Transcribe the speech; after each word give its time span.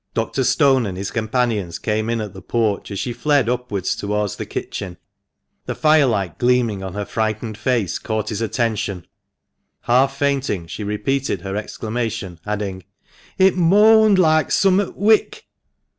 Dr. 0.15 0.43
Stone 0.43 0.87
and 0.87 0.97
his 0.97 1.11
companions 1.11 1.77
came 1.77 2.09
in 2.09 2.21
at 2.21 2.33
the 2.33 2.41
porch 2.41 2.89
as 2.89 2.97
she 2.97 3.13
fled 3.13 3.47
upwards 3.47 3.95
towards 3.95 4.35
the 4.37 4.47
kitchen. 4.47 4.97
The 5.67 5.75
firelight 5.75 6.39
gleaming 6.39 6.81
on 6.81 6.95
her 6.95 7.05
frightened 7.05 7.55
face 7.55 7.99
caught 7.99 8.29
his 8.29 8.41
attention. 8.41 9.05
Half 9.81 10.17
fainting 10.17 10.65
she 10.65 10.83
repeated 10.83 11.41
her 11.41 11.55
exclamation, 11.55 12.39
adding 12.47 12.83
—"It 13.47 13.55
moaned 13.55 14.17
like 14.17 14.49
summut 14.49 14.95
wick." 14.97 15.45